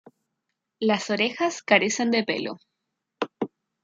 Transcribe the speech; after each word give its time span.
Las 0.79 1.11
orejas 1.11 1.61
carecen 1.61 2.09
de 2.09 2.23
pelo. 2.23 2.57